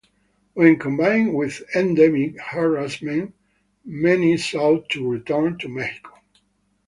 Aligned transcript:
When 0.55 0.79
combined 0.79 1.35
with 1.35 1.61
endemic 1.75 2.41
harassment, 2.41 3.35
many 3.85 4.35
sought 4.37 4.89
to 4.89 5.07
return 5.07 5.59
to 5.59 5.69
Mexico. 5.69 6.13